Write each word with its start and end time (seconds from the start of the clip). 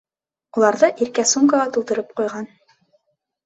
Уларҙы 0.61 0.89
Иркә 1.07 1.27
сумкаға 1.33 1.69
тултырып 1.77 2.13
ҡуйған. 2.21 2.51